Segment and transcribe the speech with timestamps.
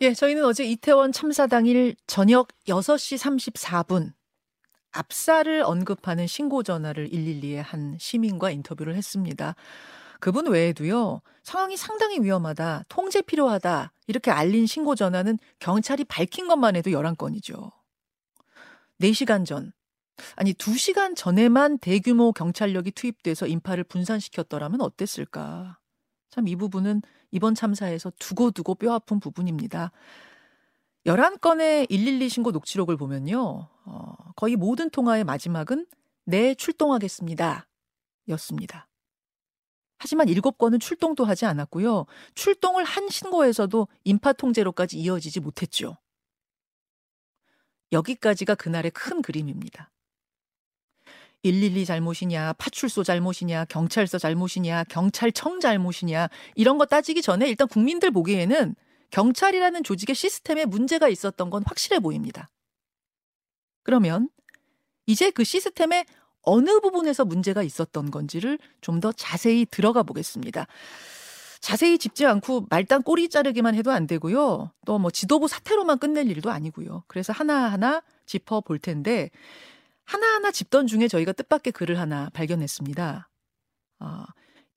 [0.00, 4.12] 예, 저희는 어제 이태원 참사 당일 저녁 6시 34분
[4.90, 9.54] 압사를 언급하는 신고 전화를 112에 한 시민과 인터뷰를 했습니다.
[10.20, 16.90] 그분 외에도요, 상황이 상당히 위험하다, 통제 필요하다, 이렇게 알린 신고 전화는 경찰이 밝힌 것만 해도
[16.90, 17.72] 11건이죠.
[19.00, 19.72] 4시간 전,
[20.36, 25.78] 아니 2시간 전에만 대규모 경찰력이 투입돼서 인파를 분산시켰더라면 어땠을까?
[26.34, 29.92] 참 이 부분은 이번 참사에서 두고두고 뼈아픈 부분입니다.
[31.06, 33.68] 11건의 112 신고 녹취록을 보면요.
[33.84, 35.86] 어, 거의 모든 통화의 마지막은
[36.24, 37.68] 네, 출동하겠습니다.
[38.30, 38.88] 였습니다.
[39.98, 42.06] 하지만 7건은 출동도 하지 않았고요.
[42.34, 45.96] 출동을 한 신고에서도 인파 통제로까지 이어지지 못했죠.
[47.92, 49.92] 여기까지가 그날의 큰 그림입니다.
[51.44, 58.74] 112 잘못이냐, 파출소 잘못이냐, 경찰서 잘못이냐, 경찰청 잘못이냐, 이런 거 따지기 전에 일단 국민들 보기에는
[59.10, 62.50] 경찰이라는 조직의 시스템에 문제가 있었던 건 확실해 보입니다.
[63.84, 64.28] 그러면
[65.06, 66.06] 이제 그 시스템의
[66.42, 70.66] 어느 부분에서 문제가 있었던 건지를 좀 더 자세히 들어가 보겠습니다.
[71.60, 74.72] 자세히 짚지 않고 말단 꼬리 자르기만 해도 안 되고요.
[74.86, 77.04] 또 뭐 지도부 사태로만 끝낼 일도 아니고요.
[77.06, 79.30] 그래서 하나하나 짚어 볼 텐데
[80.04, 83.30] 하나하나 짚던 중에 저희가 뜻밖의 글을 하나 발견했습니다.
[84.00, 84.26] 아,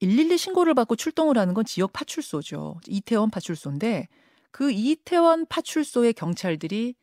[0.00, 2.80] 112 신고를 받고 출동을 하는 건 지역 파출소죠.
[2.86, 4.08] 이태원 파출소인데
[4.50, 6.94] 그 이태원 파출소의 경찰들이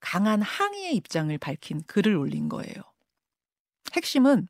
[0.00, 2.74] 강한 항의의 입장을 밝힌 글을 올린 거예요.
[3.92, 4.48] 핵심은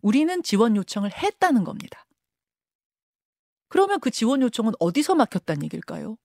[0.00, 2.06] 우리는 지원 요청을 했다는 겁니다.
[3.68, 6.16] 그러면 그 지원 요청은 어디서 막혔다는 얘기일까요?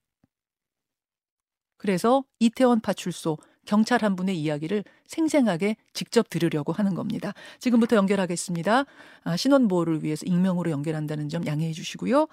[1.76, 7.32] 그래서 이태원 파출소 경찰 한 분의 이야기를 생생하게 직접 들으려고 하는 겁니다.
[7.58, 8.84] 지금부터 연결하겠습니다.
[9.24, 12.26] 아, 신원보호를 위해서 익명으로 연결한다는 점 양해해 주시고요.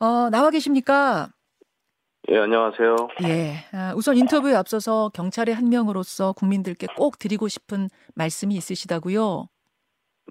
[0.00, 1.28] 어, 나와 계십니까?
[2.28, 2.96] 예, 안녕하세요.
[3.22, 3.54] 예.
[3.72, 9.46] 아, 우선 인터뷰에 앞서서 경찰의 한 명으로서 국민들께 꼭 드리고 싶은 말씀이 있으시다고요?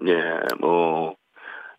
[0.06, 0.12] 예,
[0.60, 1.14] 뭐,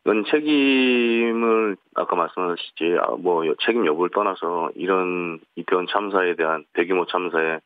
[0.03, 7.59] 이건 책임을, 아까 말씀하셨지, 아, 뭐, 책임 여부를 떠나서 이런 이태원 참사에 대한 대규모 참사에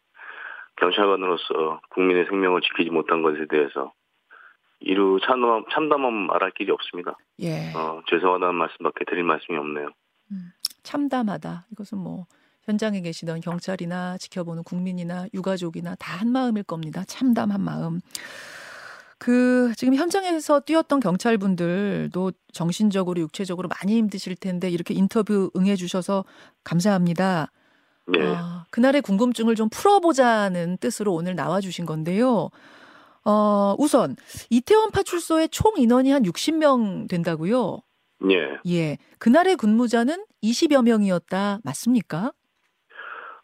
[0.77, 3.93] 경찰관으로서 국민의 생명을 지키지 못한 것에 대해서
[4.79, 7.15] 이루 참담, 참담함 말할 길이 없습니다.
[7.39, 7.71] 예.
[7.75, 9.89] 어, 죄송하다는 말씀밖에 드릴 말씀이 없네요.
[10.31, 10.51] 음,
[10.83, 11.67] 참담하다.
[11.71, 12.25] 이것은 뭐
[12.63, 17.03] 현장에 계시던 경찰이나 지켜보는 국민이나 유가족이나 다 한 마음일 겁니다.
[17.05, 17.99] 참담한 마음.
[19.17, 26.25] 그 지금 현장에서 뛰었던 경찰분들도 정신적으로 육체적으로 많이 힘드실 텐데 이렇게 인터뷰 응해 주셔서
[26.63, 27.51] 감사합니다.
[28.07, 28.19] 네.
[28.21, 32.49] 아, 그날의 궁금증을 좀 풀어보자는 뜻으로 오늘 나와주신 건데요.
[33.23, 34.15] 어, 우선
[34.49, 37.81] 이태원 파출소의 총 인원이 한 60명 된다고요?
[38.29, 38.57] 예.
[38.67, 38.97] 예.
[39.19, 41.59] 그날의 근무자는 20여 명이었다.
[41.63, 42.31] 맞습니까?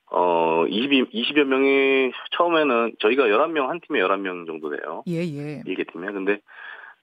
[0.09, 5.03] 어, 20, 20여 명이 처음에는 저희가 11명, 한 팀에 11명 정도 돼요.
[5.07, 5.62] 예, 예.
[5.66, 6.12] 일개 팀에.
[6.12, 6.39] 근데,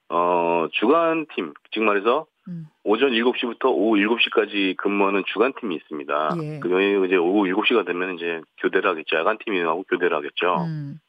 [0.09, 2.67] 어, 주간 팀, 즉 말해서 음.
[2.83, 6.29] 오전 7시부터 오후 7시까지 근무하는 주간팀이 있습니다.
[6.41, 6.59] 예.
[6.59, 9.15] 그 이제 오후 7시가 되면 이제 교대를 하겠죠.
[9.17, 10.65] 야간팀이하고 교대를 하겠죠.
[10.65, 10.99] 음.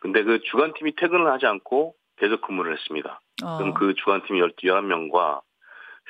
[0.00, 3.20] 근데 그 주간팀이 퇴근을 하지 않고 계속 근무를 했습니다.
[3.44, 5.40] 어, 그럼 그 주간팀이 11명과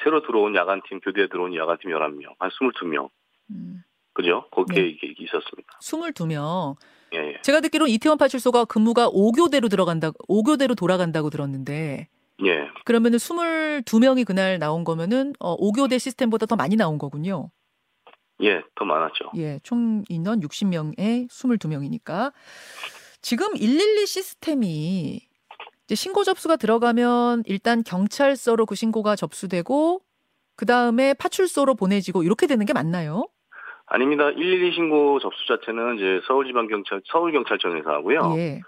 [0.02, 3.10] 새로 들어온 야간팀, 교대에 들어온 야간팀 11명, 한 22명.
[3.50, 3.82] 음.
[4.12, 4.47] 그죠?
[4.50, 4.88] 그렇게 네.
[4.88, 5.78] 이게 있었습니다.
[5.80, 6.76] 22명.
[7.14, 7.42] 예, 예.
[7.42, 12.08] 제가 듣기로 이태원 파출소가 근무가 5교대로 들어간다, 5교대로 돌아간다고 들었는데,
[12.45, 12.69] 예.
[12.84, 17.51] 그러면은 22명이 그날 나온 거면은, 어, 5교대 시스템보다 더 많이 나온 거군요.
[18.43, 19.33] 예, 더 많았죠.
[19.37, 22.33] 예, 총 인원 60명에 22명이니까.
[23.21, 25.21] 지금 112 시스템이
[25.84, 30.01] 이제 신고 접수가 들어가면 일단 경찰서로 그 신고가 접수되고,
[30.57, 33.27] 그 다음에 파출소로 보내지고, 이렇게 되는 게 맞나요?
[33.87, 34.27] 아닙니다.
[34.27, 38.34] 112 신고 접수 자체는 이제 서울지방경찰, 서울경찰청에서 하고요.
[38.37, 38.61] 예.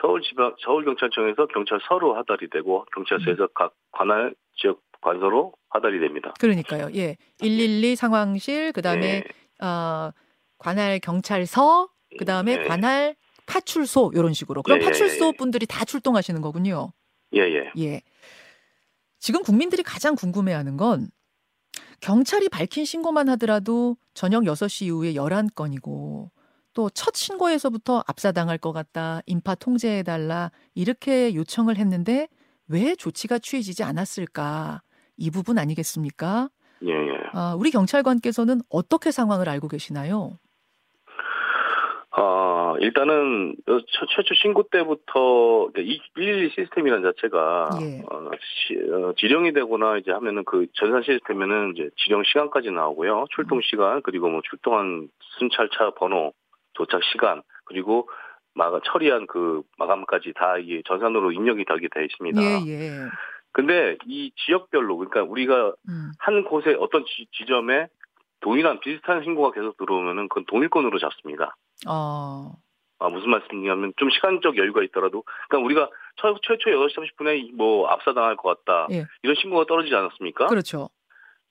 [0.00, 6.34] 서울지방, 서울경찰청에서 경찰서로 하달이 되고, 경찰서에서 각 관할 지역 관서로 하달이 됩니다.
[6.40, 6.88] 그러니까요.
[6.94, 7.16] 예.
[7.40, 10.12] 112 상황실, 그 다음에, 예, 어,
[10.58, 12.64] 관할 경찰서, 그 다음에 예.
[12.64, 13.16] 관할
[13.46, 14.62] 파출소, 이런 식으로.
[14.62, 15.32] 그럼 예, 예, 파출소 예.
[15.36, 16.92] 분들이 다 출동하시는 거군요.
[17.34, 17.72] 예, 예.
[17.78, 18.02] 예.
[19.18, 21.08] 지금 국민들이 가장 궁금해하는 건
[22.00, 26.30] 경찰이 밝힌 신고만 하더라도 저녁 6시 이후에 11건이고
[26.78, 29.20] 또 첫 신고에서부터 압사당할 것 같다.
[29.26, 30.52] 인파 통제해달라.
[30.76, 32.28] 이렇게 요청을 했는데
[32.68, 34.82] 왜 조치가 취해지지 않았을까?
[35.16, 36.48] 이 부분 아니겠습니까?
[36.84, 37.18] 예, 예.
[37.32, 40.38] 아, 우리 경찰관께서는 어떻게 상황을 알고 계시나요?
[42.16, 48.02] 어, 일단은 어, 최, 최초 신고 때부터 이112 시스템이라는 자체가 예.
[48.08, 53.26] 어, 시, 어, 지령이 되거나 이제 하면은 그 전산 시스템에는 이제 지령 시간까지 나오고요.
[53.34, 55.08] 출동 시간 그리고 뭐 출동한
[55.38, 56.32] 순찰차 번호,
[56.78, 58.08] 도착 시간 그리고
[58.54, 62.40] 마가 처리한 그 마감까지 다 이게 전산으로 입력이 되게 돼 있습니다.
[62.42, 62.90] 예, 예.
[63.52, 66.12] 근데 이 지역별로 그러니까 우리가 음.
[66.18, 67.88] 한 곳에 어떤 지, 지점에
[68.40, 71.56] 동일한 비슷한 신고가 계속 들어오면은 그건 동일권으로 잡습니다.
[71.88, 72.52] 어.
[73.00, 78.36] 아, 무슨 말씀이냐면 좀 시간적 여유가 있더라도 그러니까 우리가 처, 최초 8시 30분에 뭐 압사당할
[78.36, 78.88] 것 같다.
[78.90, 79.06] 예.
[79.22, 80.46] 이런 신고가 떨어지지 않았습니까?
[80.46, 80.90] 그렇죠.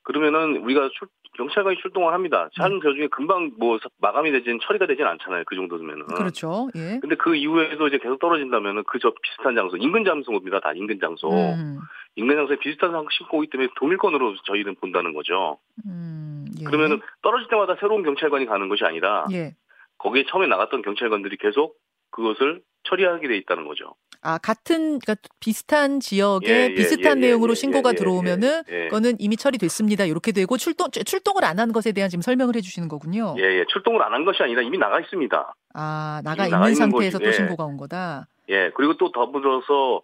[0.07, 2.49] 그러면은 우리가 출, 경찰관이 출동을 합니다.
[2.59, 2.63] 음.
[2.63, 5.43] 하는 도중에 금방 뭐 마감이 되진 처리가 되진 않잖아요.
[5.45, 6.05] 그 정도면은.
[6.05, 6.69] 그렇죠.
[6.75, 6.99] 예.
[7.01, 10.61] 근데 그 이후에도 이제 계속 떨어진다면은 그저 비슷한 장소, 인근 장소입니다.
[10.61, 11.29] 다 인근 장소.
[11.29, 11.79] 음.
[12.15, 15.59] 인근 장소에 비슷한 신고이기 때문에 동일권으로 저희는 본다는 거죠.
[15.85, 16.45] 음.
[16.57, 16.63] 예.
[16.63, 19.55] 그러면은 떨어질 때마다 새로운 경찰관이 가는 것이 아니라 예.
[19.97, 21.75] 거기에 처음에 나갔던 경찰관들이 계속
[22.11, 23.95] 그것을 처리하게 돼 있다는 거죠.
[24.21, 28.75] 아, 같은 그러니까 비슷한 지역에 예, 예, 비슷한 예, 내용으로 예, 신고가 예, 들어오면은 예,
[28.75, 28.83] 예.
[28.85, 30.05] 그거는 이미 처리됐습니다.
[30.05, 33.35] 이렇게 되고 출동 출동을 안 한 것에 대한 지금 설명을 해 주시는 거군요.
[33.39, 33.65] 예, 예.
[33.69, 35.53] 출동을 안 한 것이 아니라 이미 나가 있습니다.
[35.75, 37.23] 아, 나가 있는 나가 있는 상태에서 거지.
[37.23, 37.31] 또 예.
[37.33, 38.27] 신고가 온 거다.
[38.49, 38.71] 예.
[38.75, 40.01] 그리고 또 더불어서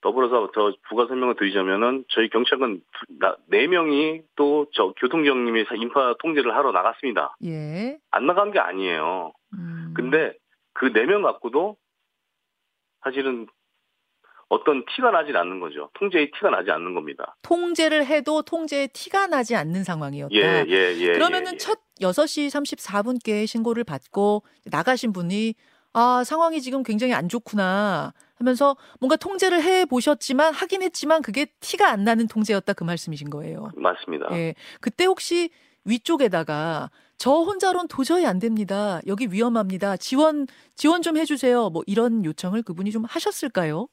[0.00, 2.80] 더불어서 저 부가 설명을 드리자면은 저희 경찰관
[3.20, 7.36] 나- 네 명이 또 저 교통경님이 인파 통제를 하러 나갔습니다.
[7.44, 7.98] 예.
[8.10, 9.32] 안 나간 게 아니에요.
[9.54, 9.92] 음.
[9.94, 10.32] 근데
[10.74, 11.76] 그 네 명 갖고도
[13.04, 13.46] 사실은
[14.48, 15.90] 어떤 티가 나질 않는 거죠.
[15.94, 17.36] 통제의 티가 나지 않는 겁니다.
[17.42, 20.34] 통제를 해도 통제의 티가 나지 않는 상황이었다.
[20.34, 21.12] 예, 예, 예.
[21.14, 21.56] 그러면은 예, 예.
[21.56, 25.54] 첫 6시 34분께 신고를 받고 나가신 분이
[25.94, 31.90] 아, 상황이 지금 굉장히 안 좋구나 하면서 뭔가 통제를 해 보셨지만 하긴 했지만 그게 티가
[31.90, 33.70] 안 나는 통제였다 그 말씀이신 거예요.
[33.76, 34.28] 맞습니다.
[34.32, 34.54] 예.
[34.80, 35.50] 그때 혹시
[35.84, 36.90] 위쪽에다가
[37.22, 38.98] 저 혼자론 도저히 안 됩니다.
[39.06, 39.96] 여기 위험합니다.
[39.96, 41.70] 지원 지원 좀 해주세요.
[41.70, 43.86] 뭐 이런 요청을 그분이 좀 하셨을까요?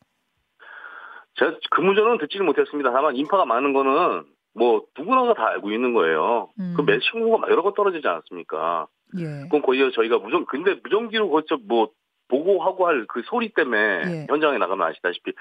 [1.35, 2.91] 제가 그 문제는 듣지는 못했습니다.
[2.91, 4.23] 다만 인파가 많은 거는
[4.55, 6.49] 뭐 누구나가 다 알고 있는 거예요.
[6.59, 6.73] 음.
[6.75, 8.87] 그매 신고가 여러 건 떨어지지 않았습니까?
[9.19, 9.25] 예.
[9.43, 11.91] 그건 거의 저희가 무전 근데 무전기로 거쳐 뭐
[12.29, 14.25] 보고하고 할 그 소리 때문에 예.
[14.27, 15.33] 현장에 나가면 아시다시피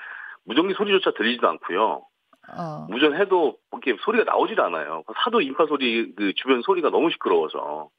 [0.44, 2.02] 무전기 소리조차 들리지도 않고요.
[2.56, 2.86] 어.
[2.88, 5.02] 무전해도 이렇게 소리가 나오질 않아요.
[5.24, 7.90] 사도 인파 소리 그 주변 소리가 너무 시끄러워서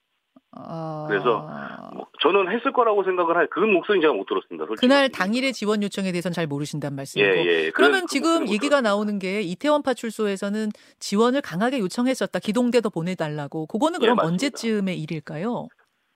[0.57, 1.05] 어.
[1.07, 1.47] 그래서
[1.93, 4.65] 뭐 저는 했을 거라고 생각을 할 그 목소리는 제가 못 들었습니다.
[4.65, 5.09] 솔직히 그날.
[5.09, 7.29] 당일의 지원 요청에 대해서는 잘 모르신단 예, 말씀이고.
[7.45, 7.69] 예.
[7.71, 8.81] 그러면 그- 그 지금 못 얘기가.
[8.81, 10.69] 나오는 게 이태원 파출소에서는
[10.99, 12.39] 지원을 강하게 요청했었다.
[12.39, 13.67] 기동대도 보내달라고.
[13.67, 14.25] 그거는 그럼 예.
[14.25, 15.67] 언제쯤의 일일까요?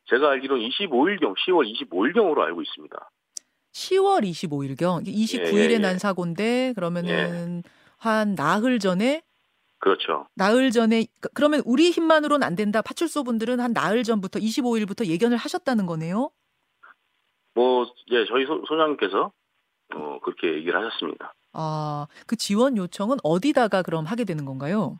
[0.09, 3.09] 제가 알기로는 25일경, 10월 25일경으로 알고 있습니다.
[3.73, 5.05] 10월 25일경.
[5.07, 5.77] 29일에 예, 예.
[5.79, 7.63] 난 사고인데 그러면은
[8.03, 9.21] 한 나흘 전에
[9.79, 10.27] 그렇죠.
[10.35, 12.81] 나흘 전에 그- 그러면 우리 힘만으로는 안 된다.
[12.81, 16.29] 파출소 분들은 한 나흘 전부터 25일부터 예견을 하셨다는 거네요.
[17.55, 19.31] 뭐, 예, 저희 소, 소장님께서,
[19.95, 21.33] 어, 그렇게 얘기를 하셨습니다.
[21.53, 24.99] 아, 그 지원 요청은 어디다가 그럼 하게 되는 건가요?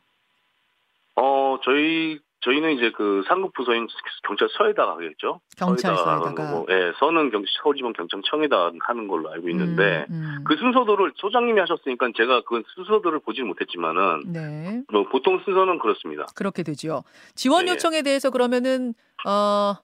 [1.15, 3.87] 어, 저희, 저희는 이제 그 상급 부서인
[4.27, 5.39] 경찰서에다가 하겠죠.
[5.57, 6.65] 경찰서에다가.
[6.69, 10.43] 예, 서는 경, 서울지방 경찰청에다 하는 걸로 알고 있는데, 음, 음.
[10.45, 14.83] 그 순서들을 소장님이 하셨으니까 제가 그 순서들을 보지는 못했지만은, 네.
[14.91, 16.25] 뭐 보통 순서는 그렇습니다.
[16.35, 17.03] 그렇게 되죠.
[17.35, 17.73] 지원 예, 예.
[17.73, 18.93] 요청에 대해서 그러면은
[19.25, 19.75] 어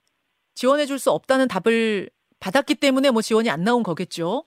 [0.55, 2.09] 지원해 줄 수 없다는 답을
[2.41, 4.43] 받았기 때문에 뭐 지원이 안 나온 거겠죠.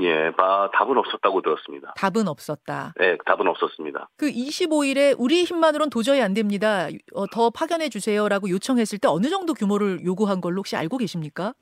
[0.00, 1.94] 예, 바, 답은 없었다고 들었습니다.
[1.96, 2.94] 답은 없었다.
[3.00, 4.08] 예, 답은 없었습니다.
[4.16, 6.88] 그 25일에 우리 힘만으로는 도저히 안 됩니다.
[7.14, 11.54] 어, 더 파견해 주세요라고 요청했을 때 어느 정도 규모를 요구한 걸로 혹시 알고 계십니까?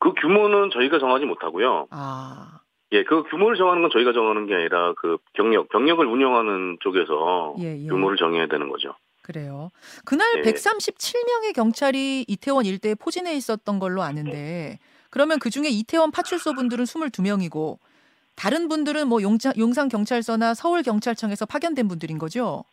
[0.00, 1.86] 그 규모는 저희가 정하지 못하고요.
[1.90, 2.60] 아,
[2.92, 7.78] 예, 그 규모를 정하는 건 저희가 정하는 게 아니라 그 경력, 경력을 운영하는 쪽에서 예,
[7.78, 7.86] 예.
[7.86, 8.94] 규모를 정해야 되는 거죠.
[9.22, 9.70] 그래요.
[10.04, 10.42] 그날 예.
[10.42, 14.78] 137명의 경찰이 이태원 일대에 포진해 있었던 걸로 아는데
[15.14, 17.78] 그러면 그 중에 이태원 파출소 분들은 22명이고
[18.34, 22.64] 다른 분들은 뭐 용자, 용산 경찰서나 서울 경찰청에서 파견된 분들인 거죠.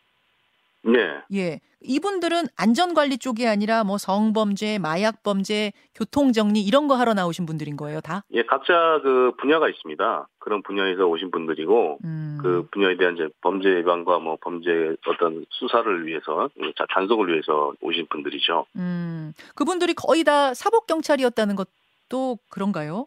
[0.88, 1.60] 예, 예.
[1.84, 8.24] 이분들은 안전관리 쪽이 아니라 뭐 성범죄, 마약범죄, 교통정리 이런 거 하러 나오신 분들인 거예요, 다?
[8.32, 10.28] 예, 각자 그 분야가 있습니다.
[10.40, 12.38] 그런 분야에서 오신 분들이고, 음.
[12.42, 18.06] 그 분야에 대한 이제 범죄 예방과 뭐 범죄 어떤 수사를 위해서, 자, 단속을 위해서 오신
[18.10, 18.66] 분들이죠.
[18.74, 19.32] 음.
[19.54, 21.68] 그분들이 거의 다 사복 경찰이었다는 것
[22.08, 23.06] 도 그런가요?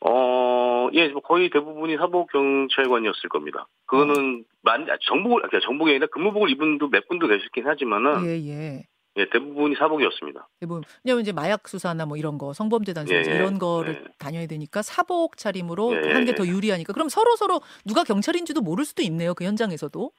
[0.00, 3.66] 어, 예, 뭐 거의 대부분이 사복경찰관이었을 겁니다.
[3.86, 8.48] 그거는 만, 아, 정복을, 그러니까 정복이 아니라 근무복을 입은 분도 몇 분도 계시긴 하지만은, 예,
[8.48, 8.84] 예.
[9.16, 10.48] 예, 대부분이 사복이었습니다.
[10.60, 13.34] 대부분 왜냐면 이제 마약 수사나 뭐 이런 거 성범죄 단속 예, 예.
[13.34, 14.12] 이런 거를 예.
[14.18, 16.34] 다녀야 되니까 사복 차림으로 예, 하는 게 예.
[16.34, 20.10] 더 유리하니까 그럼 서로 서로 누가 경찰인지도 모를 수도 있네요 그 현장에서도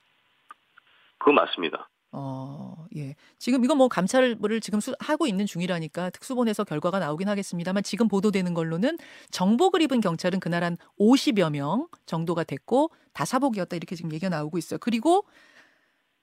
[1.18, 1.90] 그거 맞습니다.
[2.18, 3.14] 어, 예.
[3.38, 8.54] 지금 이거 뭐 감찰을 지금 수, 하고 있는 중이라니까 특수본에서 결과가 나오긴 하겠습니다만 지금 보도되는
[8.54, 8.98] 걸로는
[9.32, 14.58] 정복을 입은 경찰은 그날 한 50여 명 정도가 됐고 다 사복이었다 이렇게 지금 얘기가 나오고
[14.58, 14.78] 있어요.
[14.80, 15.26] 그리고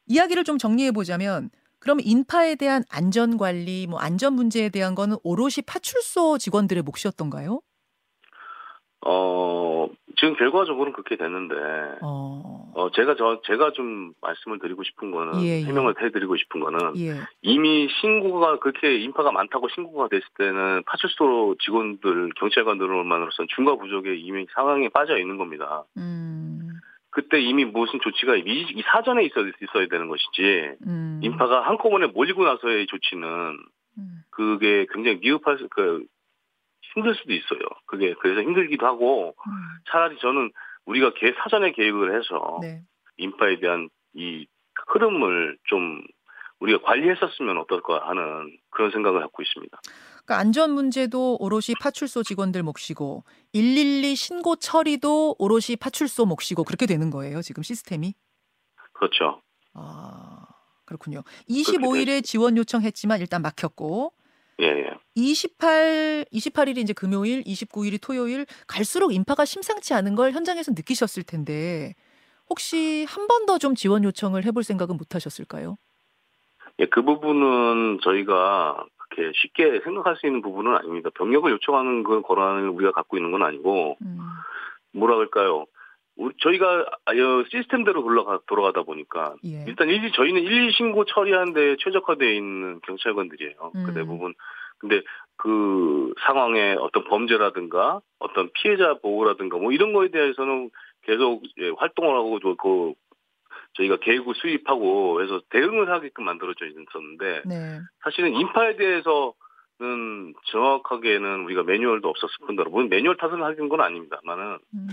[0.06, 5.56] 이야기를 좀 정리해 보자면 그럼 인파에 대한 안전 관리, 뭐 안전 문제에 대한 거는 오롯이
[5.66, 7.60] 파출소 직원들의 몫이었던가요?
[9.04, 11.54] 어, 지금 결과적으로는 그렇게 됐는데,
[12.02, 15.64] 어, 어, 제가 저, 제가 좀 말씀을 드리고 싶은 거는, 예, 예.
[15.64, 17.14] 해명을 해드리고 싶은 거는, 예.
[17.42, 24.88] 이미 신고가 그렇게 인파가 많다고 신고가 됐을 때는 파출소 직원들, 경찰관들만으로서는 중과 부족의 이미 상황에
[24.90, 25.84] 빠져 있는 겁니다.
[25.96, 26.68] 음,
[27.10, 32.44] 그때 이미 무슨 조치가 이, 이 사전에 있어, 있어야 되는 것이지, 음, 인파가 한꺼번에 몰리고
[32.44, 33.58] 나서의 조치는,
[33.98, 36.04] 음, 그게 굉장히 미흡할 수, 그,
[36.94, 37.60] 힘들 수도 있어요.
[37.86, 39.52] 그게, 그래서 힘들기도 하고, 음.
[39.90, 40.50] 차라리 저는
[40.86, 42.82] 우리가 계, 사전에 계획을 해서, 네.
[43.16, 44.46] 인파에 대한 이
[44.88, 46.02] 흐름을 좀
[46.60, 49.80] 우리가 관리했었으면 어떨까 하는 그런 생각을 갖고 있습니다.
[50.24, 57.10] 그러니까 안전 문제도 오롯이 파출소 직원들 몫이고 112 신고 처리도 오롯이 파출소 몫이고 그렇게 되는
[57.10, 57.42] 거예요.
[57.42, 58.14] 지금 시스템이.
[58.92, 59.42] 그렇죠.
[59.74, 60.46] 아,
[60.84, 61.22] 그렇군요.
[61.48, 64.12] 25일에 지원 요청했지만 일단 막혔고
[64.62, 64.90] 예, 예.
[65.14, 71.94] 28 28일이 이제 금요일, 29일이 토요일 갈수록 인파가 심상치 않은 걸 현장에서 느끼셨을 텐데
[72.48, 75.76] 혹시 한 번 더 좀 지원 요청을 해볼 생각은 못 하셨을까요?
[76.78, 81.10] 예, 그 부분은 저희가 그렇게 쉽게 생각할 수 있는 부분은 아닙니다.
[81.14, 84.18] 병력을 요청하는 그 권한을 우리가 갖고 있는 건 아니고, 음,
[84.92, 85.66] 뭐라 그럴까요?
[86.22, 87.18] 우리, 저희가 아예
[87.50, 89.64] 시스템대로 돌아가, 돌아가다 보니까, 예.
[89.66, 93.72] 일단 1, 저희는 1, 2 신고 처리하는 데 최적화되어 있는 경찰관들이에요.
[93.74, 93.84] 음.
[93.86, 94.34] 그 대부분.
[94.78, 95.00] 근데
[95.36, 100.70] 그 상황에 어떤 범죄라든가 어떤 피해자 보호라든가 뭐 이런 거에 대해서는
[101.02, 102.94] 계속 예, 활동을 하고 또그
[103.74, 107.80] 저희가 계획을 수립하고 해서 대응을 하게끔 만들어져 있었는데 네.
[108.02, 109.34] 사실은 인파에 대해서
[109.80, 114.88] 는 정확하게는 우리가 매뉴얼도 없었을 뿐더러 물론 매뉴얼 탓을 하는 건 아닙니다만은 음,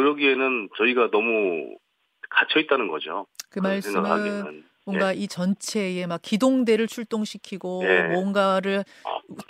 [0.00, 1.74] 그러기에는 저희가 너무
[2.28, 3.26] 갇혀 있다는 거죠.
[3.50, 4.64] 그 말씀은 생각하기에는.
[4.84, 8.02] 뭔가 이 전체에 막 기동대를 출동시키고 예.
[8.02, 8.84] 뭔가를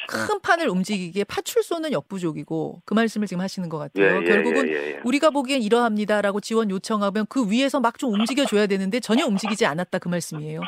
[0.08, 4.22] 큰 판을 움직이기에 파출소는 역부족이고 그 말씀을 지금 하시는 것 예, 같아요.
[4.22, 5.00] 예, 결국은 예, 예, 예.
[5.04, 10.08] 우리가 보기엔 이러합니다라고 지원 요청하면 그 위에서 막 좀 움직여줘야 되는데 전혀 움직이지 않았다 그
[10.08, 10.60] 말씀이에요.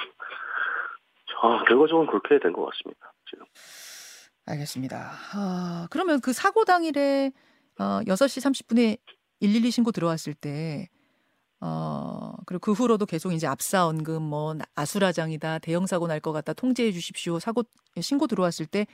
[1.41, 3.13] 아, 결과적으로 그렇게 된 것 같습니다.
[3.31, 3.47] 지금.
[4.47, 5.13] 알겠습니다.
[5.35, 7.31] 아, 그러면 그 사고 당일에
[7.79, 8.99] 어, 6시 30분에
[9.41, 10.89] 112 신고 들어왔을 때
[11.61, 16.53] 어, 그리고 그 후로도 계속 이제 압사 언금 뭐 아수라장이다 대형 사고 날 것 같다
[16.55, 17.65] 통제해 주십시오 사고
[18.01, 18.87] 신고 들어왔을 때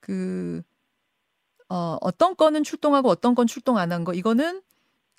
[0.00, 0.62] 그
[1.68, 4.62] 어, 어떤 건은 출동하고 어떤 건 출동 안 한 거 이거는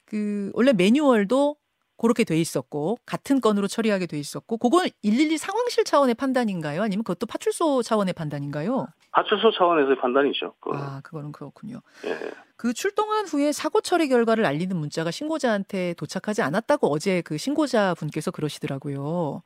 [0.05, 1.55] 그 원래 매뉴얼도
[1.97, 6.81] 그렇게 돼 있었고 같은 건으로 처리하게 돼 있었고 그건 112 상황실 차원의 판단인가요?
[6.81, 8.87] 아니면 그것도 파출소 차원의 판단인가요?
[9.11, 10.53] 파출소 차원에서의 판단이죠.
[10.59, 10.83] 그거는.
[10.83, 11.81] 아, 그거는 그렇군요.
[12.05, 12.17] 예.
[12.55, 18.31] 그 출동한 후에 사고 처리 결과를 알리는 문자가 신고자한테 도착하지 않았다고 어제 그 신고자 분께서
[18.31, 19.41] 그러시더라고요.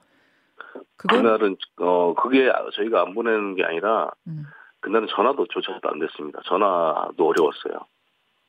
[0.98, 4.44] 그건 그날은 어 그게 저희가 안 보내는 게 아니라 음.
[4.80, 6.40] 그날은 전화도 조차도 안 됐습니다.
[6.46, 7.86] 전화도 어려웠어요.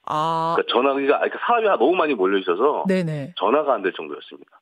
[0.06, 3.35] 아, 그러니까 전화가 그러니까 사람이 너무 많이 몰려 있어서 네네.
[3.37, 4.61] 전화가 안 될 정도였습니다.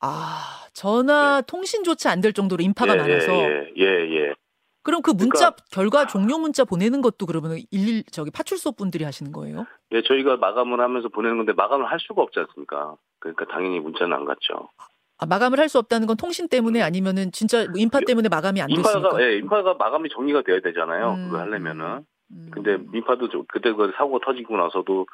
[0.00, 4.34] 아, 전화 통신조차 안 될 정도로 인파가 예, 많아서 예, 예, 예, 예.
[4.84, 9.66] 그럼 그 문자 결과 종료 문자 보내는 것도 그러면 일일 저기 파출소 분들이 하시는 거예요?
[9.92, 12.94] 예, 저희가 마감을 하면서 보내는 건데 마감을 할 수가 없지 않습니까?
[13.18, 14.68] 그러니까 당연히 문자는 안 갔죠.
[15.18, 18.68] 아, 마감을 할 수 없다는 건 통신 때문에 아니면은 진짜 뭐 인파 때문에 마감이 안
[18.68, 18.92] 됐으니까.
[18.98, 21.14] 인파가 예, 인파가 마감이 정리가 돼야 되잖아요.
[21.14, 22.04] 음, 그거 하려면은.
[22.30, 22.48] 음.
[22.52, 25.06] 근데 인파도 좀- 그때 그 사고가 터지고 나서도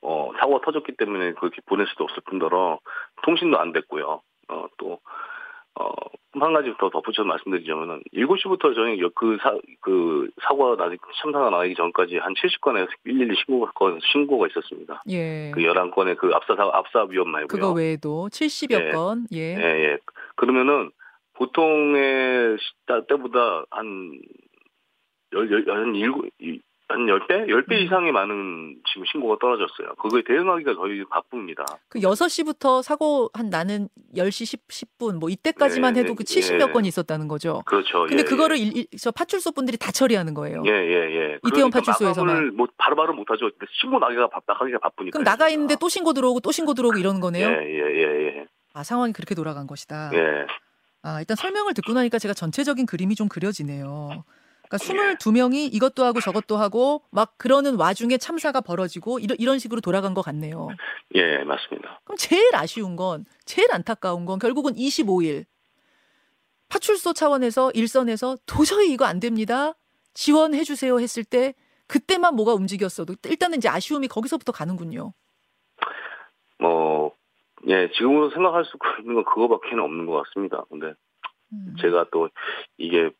[0.00, 2.78] 어 사고가 터졌기 때문에 그렇게 보낼 수도 없을 뿐더러
[3.24, 4.22] 통신도 안 됐고요.
[4.48, 4.98] 어 또
[5.80, 5.90] 어
[6.34, 12.32] 한 가지 더 덧붙여서 말씀드리자면은 7시부터 저희 그사 그 사고가 나기 참사가 나기 전까지 한
[12.32, 15.02] 70건의 112 신고가 건 신고가 있었습니다.
[15.10, 15.50] 예.
[15.54, 17.46] 그 11건의 그 압사 사- 압사 위험 말고요.
[17.48, 18.90] 그거 외에도 70여 예.
[18.92, 19.26] 건.
[19.34, 19.38] 예.
[19.58, 19.62] 예,
[19.92, 19.98] 예.
[20.36, 20.90] 그러면은
[21.34, 24.18] 보통의 시- 때보다 한
[25.34, 27.46] 열, 열, 한 일곱, 이- 한 10배?
[27.48, 27.84] 10배 음.
[27.86, 29.94] 이상이 많은 지금 신고가 떨어졌어요.
[30.00, 31.64] 그거에 대응하기가 저희 바쁩니다.
[31.88, 36.68] 그 6시부터 사고 한 나는 10시 10, 10분 뭐 이때까지만 네, 해도 그 네, 70몇
[36.68, 36.72] 예.
[36.72, 37.62] 건이 있었다는 거죠.
[37.64, 38.00] 그렇죠.
[38.06, 40.62] 근데 예, 그거를 일, 일- 저 파출소 분들이 다 처리하는 거예요.
[40.66, 41.38] 예, 예, 예.
[41.46, 42.56] 이태원 그러니까 파출소에서만.
[42.56, 43.50] 뭐 바로바로 못 하죠.
[43.58, 45.18] 근데 신고 나기가 바, 나가기가 바쁘니까.
[45.18, 47.48] 그럼 나가 있는데 또 신고 들어오고 또 신고 들어오고 이러는 거네요.
[47.48, 50.10] 예, 예, 예, 아, 상황이 그렇게 돌아간 것이다.
[50.14, 50.18] 예.
[50.18, 50.46] 예.
[51.04, 54.24] 아, 일단 설명을 듣고 나니까 제가 전체적인 그림이 좀 그려지네요.
[54.78, 60.14] 그러니까 22명이 이것도 하고 저것도 하고 막 그러는 와중에 참사가 벌어지고 이런 이런 식으로 돌아간
[60.14, 60.68] 것 같네요.
[61.14, 62.00] 예, 맞습니다.
[62.04, 65.44] 그럼 제일 아쉬운 건 제일 안타까운 건 결국은 25일
[66.68, 69.74] 파출소 차원에서 일선에서 도저히 이거 안 됩니다.
[70.14, 71.54] 지원해 주세요 했을 때
[71.86, 75.12] 그때만 뭐가 움직였어도 일단은 이제 아쉬움이 거기서부터 가는군요.
[76.58, 77.14] 뭐,
[77.66, 80.64] 예, 지금으로 생각할 수 있는 건 그거밖에는 없는 것 같습니다.
[80.70, 80.94] 근데
[81.52, 81.74] 음.
[81.80, 82.30] 제가 또
[82.78, 83.10] 이게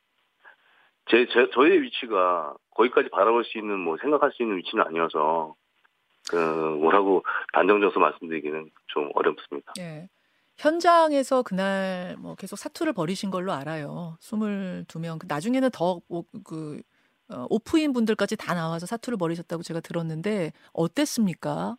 [1.13, 5.55] 제, 제 저의 위치가 거기까지 바라볼 수 있는 뭐 생각할 수 있는 위치는 아니어서
[6.31, 9.75] 그 뭐라고 단정져서 말씀드리기는 좀 어렵습니다.
[9.79, 10.09] 예.
[10.57, 14.17] 현장에서 그날 뭐 계속 사투를 벌이신 걸로 알아요.
[14.21, 15.19] 22명.
[15.19, 16.81] 그 나중에는 더그
[17.31, 21.77] 어, off인 분들까지 다 나와서 사투를 벌이셨다고 제가 들었는데 어땠습니까?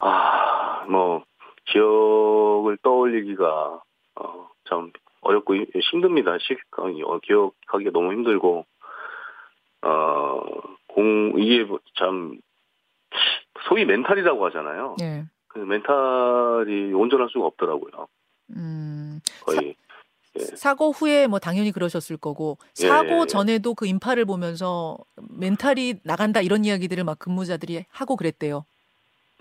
[0.00, 1.24] 아, 뭐
[1.66, 3.82] 기억을 떠올리기가
[4.16, 4.92] 어, 참
[5.28, 6.38] 어렵고 힘듭니다.
[6.38, 8.64] 시, 어, 기억하기가 너무 힘들고
[9.82, 10.40] 어,
[10.86, 12.38] 공 이게 뭐참
[13.68, 14.96] 소위 mental이라고 하잖아요.
[15.02, 15.24] 예.
[15.48, 18.08] 그 mental이 온전할 수가 없더라고요.
[18.56, 19.20] 음.
[19.44, 19.74] 거의
[20.38, 20.44] 예.
[20.56, 23.26] 사고 후에 뭐 당연히 그러셨을 거고 예, 사고 예, 예.
[23.26, 24.96] 전에도 그 인파를 보면서
[25.38, 28.64] 멘탈이 나간다 이런 이야기들을 막 근무자들이 하고 그랬대요.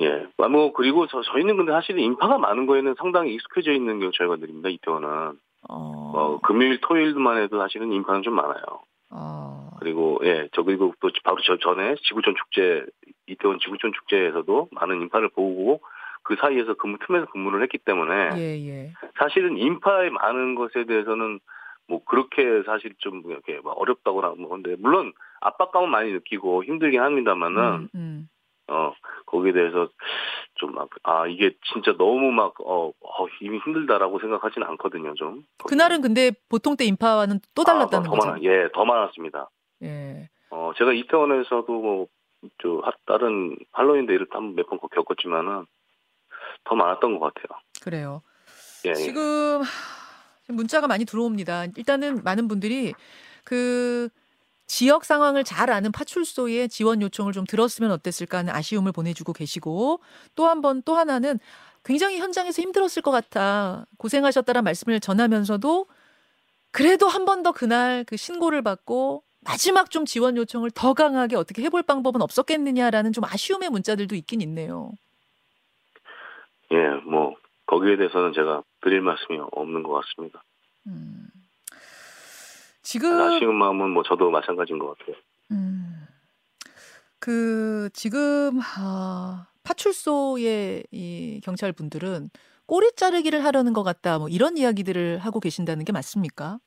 [0.02, 0.28] 예.
[0.38, 4.70] 아, 뭐 그리고 저 저희는 근데 사실 인파가 많은 거에는 상당히 익숙해져 있는 게 저희가들입니다.
[4.70, 5.40] 이태원은
[5.70, 6.12] 어.
[6.16, 8.64] 어, 금요일 토요일만 해도 사실은 인파는 좀 많아요.
[9.10, 9.70] 어.
[9.80, 12.86] 그리고 예, 저 그리고 또 바로 저 전에 지구촌 축제
[13.28, 15.82] 이태원 지구촌 축제에서도 많은 인파를 보고
[16.24, 18.94] 그 사이에서 근무 틈에서 근무를 했기 때문에 예, 예.
[19.18, 21.40] 사실은 인파의 많은 것에 대해서는
[21.88, 27.64] 뭐 그렇게 사실 좀 이렇게 막 어렵다거나 뭐 근데 물론 압박감은 많이 느끼고 힘들긴 합니다만은
[27.64, 28.30] 음, 음.
[28.68, 28.94] 어
[29.26, 29.90] 거기에 대해서
[30.58, 32.54] 좀막아 이게 진짜 너무 막어
[33.00, 38.16] 어, 이미 힘들다라고 생각하지는 않거든요 좀 그날은 근데 보통 때 인파와는 또 달랐다는 아, 더
[38.16, 38.44] 거죠.
[38.44, 39.50] 예더 많았습니다
[39.84, 40.30] 예.
[40.50, 42.08] 어 제가 이태원에서도 뭐
[42.62, 45.66] 저 다른 할로윈 데이를 한번 몇번 겪었지만은
[46.64, 48.22] 더 많았던 것 같아요 그래요.
[48.86, 48.94] 예, 예.
[48.96, 49.62] 지금
[50.42, 51.66] 지금 문자가 많이 들어옵니다.
[51.76, 52.94] 일단은 많은 분들이
[53.44, 54.10] 그
[54.68, 60.02] 지역 상황을 잘 아는 파출소에 지원 요청을 좀 들었으면 어땠을까 하는 아쉬움을 보내주고 계시고
[60.36, 61.40] 또 한 번 또 하나는
[61.86, 65.88] 굉장히 현장에서 힘들었을 것 같아 고생하셨다는 말씀을 전하면서도
[66.72, 71.62] 그래도 한 번 더 그날 그 신고를 받고 마지막 좀 지원 요청을 더 강하게 어떻게
[71.64, 74.92] 해볼 방법은 없었겠느냐라는 좀 아쉬움의 문자들도 있긴 있네요.
[76.72, 80.44] 예, 뭐 거기에 대해서는 제가 드릴 말씀이 없는 것 같습니다.
[80.88, 81.28] 음.
[82.88, 85.18] 지금 아쉬운 마음은 뭐 저도 마찬가지인 것 같아요.
[85.52, 86.08] 음.
[87.20, 92.30] 그 지금 아, 파출소의 이 경찰 분들은
[92.66, 94.20] 꼬리 자르기를 하려는 것 같다.
[94.20, 96.60] 뭐 이런 이야기들을 하고 계신다는 게 맞습니까?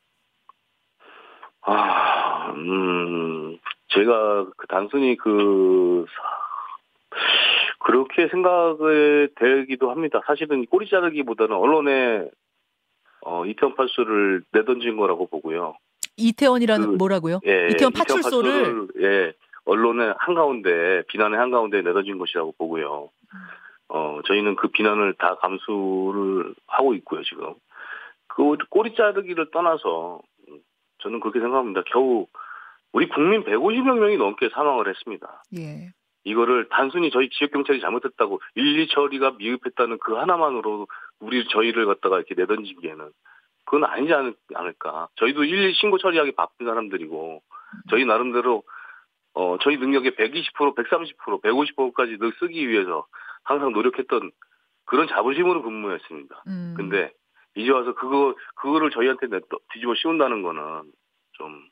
[1.63, 6.05] 아, 음, 제가 그 단순히 그
[7.79, 10.21] 그렇게 생각이 되기도 합니다.
[10.27, 12.29] 사실은 꼬리 자르기보다는 언론에
[13.23, 15.77] 어, 이태원 파출소를 내던진 거라고 보고요.
[16.21, 17.41] 이태원이라는 그- 뭐라고요?
[17.47, 19.33] 예, 이태원 이태원 파출소를 예,
[19.65, 23.11] 언론의 한가운데 비난의 한가운데 내던진 것이라고 보고요.
[23.89, 27.55] 어, 저희는 그 비난을 다 감수를 하고 있고요, 지금.
[28.29, 30.59] 그 꼬리 자르기를 떠나서 음,
[30.99, 31.83] 저는 그렇게 생각합니다.
[31.87, 32.27] 겨우
[32.93, 35.43] 우리 국민 150여 명이 넘게 사망을 했습니다.
[35.59, 35.91] 예.
[36.25, 40.87] 이거를 단순히 저희 지역 경찰이 잘못했다고 일리 처리가 미흡했다는 그 하나만으로
[41.19, 43.09] 우리 저희를 갖다가 이렇게 내던지기에는
[43.71, 45.07] 그건 아니지 않을, 않을까.
[45.15, 47.41] 저희도 일일 신고 처리하기 바쁜 사람들이고
[47.89, 48.65] 저희 나름대로
[49.35, 53.07] 어 저희 능력의 120%, 130%, 150%까지 늘 쓰기 위해서
[53.45, 54.33] 항상 노력했던
[54.87, 56.43] 그런 자부심으로 근무했습니다.
[56.49, 56.75] 음.
[56.77, 57.13] 근데
[57.55, 59.39] 이제 와서 그거 그거를 저희한테 내-
[59.73, 60.91] 뒤집어 씌운다는 거는
[61.35, 61.69] 좀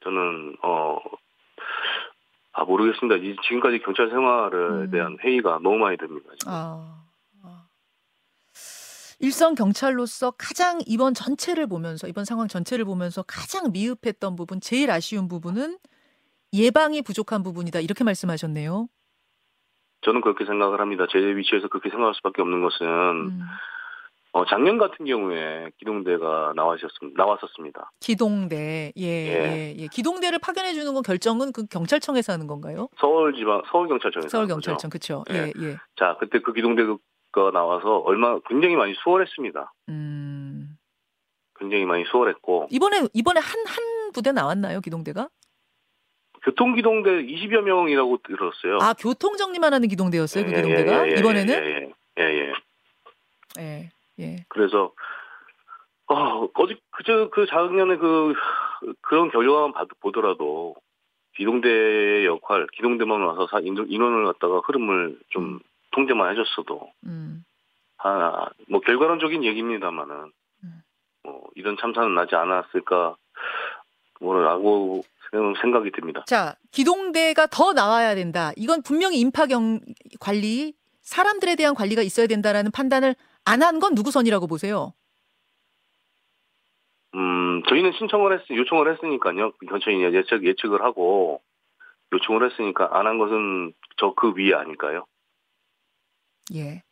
[0.00, 0.98] 저는 어.
[2.56, 3.16] 아 모르겠습니다.
[3.16, 4.90] 이 지금까지 경찰 생활에 음.
[4.90, 6.30] 대한 회의가 너무 많이 됩니다.
[6.38, 6.52] 지금.
[6.52, 7.03] 아, 아.
[9.20, 15.28] 일선 경찰로서 가장 이번 전체를 보면서 이번 상황 전체를 보면서 가장 미흡했던 부분, 제일 아쉬운
[15.28, 15.78] 부분은
[16.52, 17.80] 예방이 부족한 부분이다.
[17.80, 18.88] 이렇게 말씀하셨네요.
[20.02, 21.06] 저는 그렇게 생각을 합니다.
[21.10, 23.40] 제 위치에서 그렇게 생각할 수밖에 없는 것은 음.
[24.32, 27.22] 어, 작년 같은 경우에 기동대가 나와셨습니다.
[27.22, 27.92] 나왔었습니다.
[28.00, 29.74] 기동대, 예, 예, 예.
[29.78, 29.86] 예.
[29.86, 32.88] 기동대를 파견해 주는 건 결정은 그 경찰청에서 하는 건가요?
[32.98, 34.72] 서울지방 서울경찰청에서 서울 한 거죠.
[34.72, 35.24] 경찰청, 그렇죠.
[35.30, 35.76] 예, 예.
[35.96, 36.82] 자, 그때 그 기동대
[37.34, 39.72] 가 나와서 얼마 굉장히 많이 수월했습니다.
[39.88, 40.78] 음.
[41.58, 45.28] 굉장히 많이 수월했고 이번에 이번에 한 한 부대 나왔나요, 기동대가?
[46.42, 48.78] 교통기동대 20여 명이라고 들었어요.
[48.80, 51.08] 아, 교통 정리만 하는 기동대였어요, 그 예, 기동대가?
[51.08, 51.54] 예, 예, 이번에는?
[51.54, 52.52] 예, 예, 예, 예.
[53.58, 53.90] 예.
[54.20, 54.44] 예.
[54.48, 54.92] 그래서
[56.06, 58.34] 어, 어제 그저 그 작년에 그
[59.00, 60.76] 그런 결과만 보더라도
[61.36, 65.58] 기동대의 역할, 기동대만 와서 인원을 갖다가 흐름을 좀 음.
[65.94, 67.44] 통제만 해줬어도 음.
[67.98, 70.32] 아, 뭐 결과론적인 얘기입니다만은
[70.64, 70.82] 음.
[71.24, 73.16] 어, 이런 참사는 나지 않았을까
[74.20, 75.02] 뭐라고
[75.60, 76.22] 생각이 듭니다.
[76.26, 78.52] 자, 기동대가 더 나와야 된다.
[78.56, 79.80] 이건 분명히 인파 경
[80.20, 84.92] 관리, 사람들에 대한 관리가 있어야 된다라는 판단을 안 한 건 누구 선이라고 보세요?
[87.14, 89.52] 음, 저희는 신청을 했, 요청을 했으니까요.
[89.68, 91.40] 경찰이 예측, 예측을 하고
[92.12, 95.04] 요청을 했으니까 안 한 것은 저 그 위에 아닐까요?
[96.52, 96.82] 예.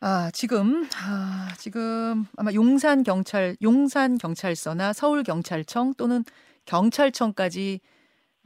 [0.00, 6.24] 아, 지금, 아, 지금 아마 용산 경찰, 용산 경찰서나 서울 경찰청 또는
[6.66, 7.80] 경찰청까지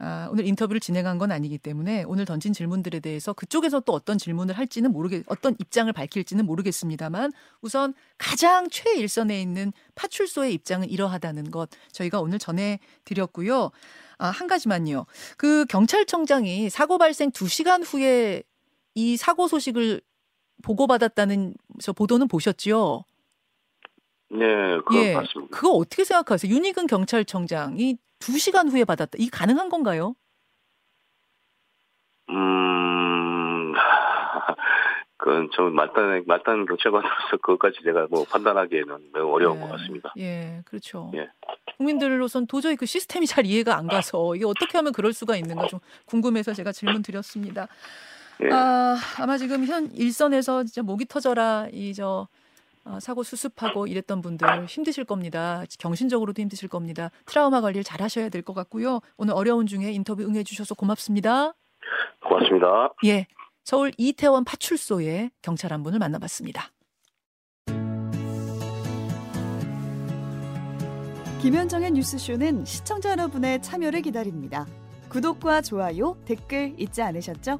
[0.01, 4.57] 아, 오늘 인터뷰를 진행한 건 아니기 때문에 오늘 던진 질문들에 대해서 그쪽에서 또 어떤 질문을
[4.57, 12.21] 할지는 모르겠, 어떤 입장을 밝힐지는 모르겠습니다만 우선 가장 최일선에 있는 파출소의 입장은 이러하다는 것 저희가
[12.21, 13.71] 오늘 전해드렸고요.
[14.19, 15.05] 아, 한 가지만요.
[15.35, 18.43] 그 경찰청장이 사고 발생 2시간 후에
[18.99, 20.01] 이 사고 소식을
[20.61, 23.03] 보고받았다는 저 보도는 보셨지요?
[24.31, 25.55] 네, 그거 예, 맞습니다.
[25.55, 26.53] 그거 어떻게 생각하세요?
[26.53, 29.13] 윤희근 경찰청장이 2시간 후에 받았다.
[29.17, 30.15] 이 가능한 건가요?
[32.29, 33.73] 음,
[35.15, 40.13] 그건 좀 말단, 말단 경찰관으로서 그것까지 제가 뭐 판단하기에는 매우 어려운 예, 것 같습니다.
[40.17, 41.09] 예, 그렇죠.
[41.15, 41.29] 예.
[41.77, 45.79] 국민들로선 도저히 그 시스템이 잘 이해가 안 가서 이게 어떻게 하면 그럴 수가 있는가 좀
[46.05, 47.69] 궁금해서 제가 질문 드렸습니다.
[48.43, 48.49] 예.
[48.53, 52.27] 아, 아마 지금 현 일선에서 진짜 목이 터져라 이저
[52.85, 55.63] 어, 사고 수습하고 이랬던 분들 힘드실 겁니다.
[55.77, 57.11] 정신적으로도 힘드실 겁니다.
[57.25, 59.01] 트라우마 관리를 잘 하셔야 될 것 같고요.
[59.17, 61.53] 오늘 어려운 중에 인터뷰 응해 주셔서 고맙습니다.
[62.23, 62.93] 고맙습니다.
[63.05, 63.27] 예.
[63.65, 66.71] 서울 이태원 파출소의 경찰 한 분을 만나봤습니다.
[71.41, 74.65] 김현정의 뉴스쇼는 시청자 여러분의 참여를 기다립니다.
[75.09, 77.59] 구독과 좋아요, 댓글 잊지 않으셨죠?